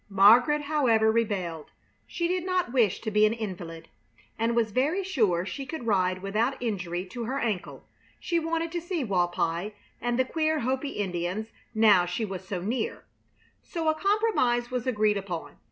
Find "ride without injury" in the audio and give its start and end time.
5.85-7.05